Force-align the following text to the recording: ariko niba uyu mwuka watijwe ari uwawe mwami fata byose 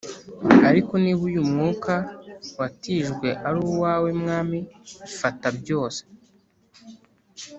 ariko 0.69 0.91
niba 1.03 1.21
uyu 1.29 1.41
mwuka 1.49 1.93
watijwe 2.57 3.27
ari 3.47 3.59
uwawe 3.71 4.09
mwami 4.21 4.59
fata 5.19 5.47
byose 5.59 6.01